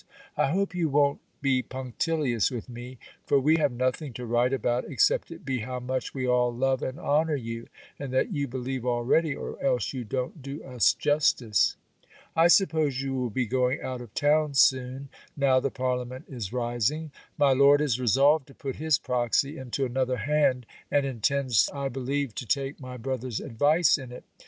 I 0.35 0.47
hope 0.49 0.73
you 0.73 0.89
won't 0.89 1.19
be 1.43 1.61
punctilious 1.61 2.49
with 2.49 2.67
me. 2.67 2.97
For 3.27 3.39
we 3.39 3.57
have 3.57 3.71
nothing 3.71 4.13
to 4.13 4.25
write 4.25 4.51
about, 4.51 4.83
except 4.85 5.29
it 5.29 5.45
be 5.45 5.59
how 5.59 5.79
much 5.79 6.11
we 6.11 6.27
all 6.27 6.51
love 6.51 6.81
and 6.81 6.99
honour 6.99 7.35
you; 7.35 7.67
and 7.99 8.11
that 8.11 8.33
you 8.33 8.47
believe 8.47 8.83
already, 8.83 9.35
or 9.35 9.63
else 9.63 9.93
you 9.93 10.03
don't 10.03 10.41
do 10.41 10.63
us 10.63 10.95
justice. 10.95 11.75
I 12.35 12.47
suppose 12.47 13.03
you 13.03 13.13
will 13.13 13.29
be 13.29 13.45
going 13.45 13.79
out 13.83 14.01
of 14.01 14.11
town 14.15 14.55
soon, 14.55 15.09
now 15.37 15.59
the 15.59 15.69
parliament 15.69 16.25
is 16.27 16.51
rising. 16.51 17.11
My 17.37 17.53
Lord 17.53 17.79
is 17.79 17.99
resolved 18.01 18.47
to 18.47 18.55
put 18.55 18.77
his 18.77 18.97
proxy 18.97 19.55
into 19.59 19.85
another 19.85 20.17
hand, 20.17 20.65
and 20.89 21.05
intends 21.05 21.69
I 21.71 21.89
believe, 21.89 22.33
to 22.41 22.47
take 22.47 22.79
my 22.81 22.97
brother's 22.97 23.39
advice 23.39 23.99
in 23.99 24.11
it. 24.11 24.23